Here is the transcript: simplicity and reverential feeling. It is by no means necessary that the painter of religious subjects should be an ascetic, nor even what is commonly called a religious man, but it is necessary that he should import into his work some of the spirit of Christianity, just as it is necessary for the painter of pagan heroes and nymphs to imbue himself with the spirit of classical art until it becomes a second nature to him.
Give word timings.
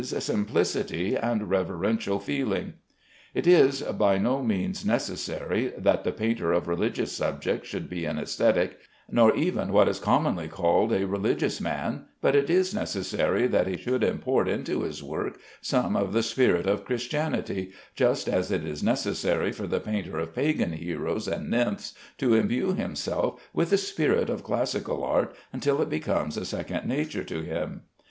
simplicity 0.03 1.15
and 1.15 1.47
reverential 1.47 2.19
feeling. 2.19 2.73
It 3.35 3.45
is 3.45 3.83
by 3.83 4.17
no 4.17 4.41
means 4.41 4.83
necessary 4.83 5.71
that 5.77 6.03
the 6.03 6.11
painter 6.11 6.51
of 6.53 6.67
religious 6.67 7.11
subjects 7.15 7.69
should 7.69 7.87
be 7.87 8.05
an 8.05 8.17
ascetic, 8.17 8.79
nor 9.11 9.35
even 9.35 9.71
what 9.71 9.87
is 9.87 9.99
commonly 9.99 10.47
called 10.47 10.91
a 10.91 11.05
religious 11.05 11.61
man, 11.61 12.05
but 12.19 12.35
it 12.35 12.49
is 12.49 12.73
necessary 12.73 13.45
that 13.45 13.67
he 13.67 13.77
should 13.77 14.03
import 14.03 14.47
into 14.47 14.81
his 14.81 15.03
work 15.03 15.39
some 15.61 15.95
of 15.95 16.13
the 16.13 16.23
spirit 16.23 16.65
of 16.65 16.83
Christianity, 16.83 17.71
just 17.93 18.27
as 18.27 18.49
it 18.49 18.65
is 18.65 18.81
necessary 18.81 19.51
for 19.51 19.67
the 19.67 19.79
painter 19.79 20.17
of 20.17 20.33
pagan 20.33 20.71
heroes 20.73 21.27
and 21.27 21.47
nymphs 21.47 21.93
to 22.17 22.33
imbue 22.33 22.73
himself 22.73 23.39
with 23.53 23.69
the 23.69 23.77
spirit 23.77 24.31
of 24.31 24.43
classical 24.43 25.03
art 25.03 25.35
until 25.53 25.79
it 25.79 25.91
becomes 25.91 26.37
a 26.37 26.43
second 26.45 26.87
nature 26.87 27.23
to 27.23 27.41
him. 27.43 27.81